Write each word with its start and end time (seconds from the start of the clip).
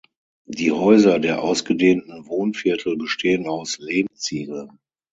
Die 0.47 0.71
Häuser 0.71 1.19
der 1.19 1.43
ausgedehnten 1.43 2.25
Wohnviertel 2.25 2.97
bestehen 2.97 3.45
aus 3.47 3.77
Lehmziegeln. 3.77 4.79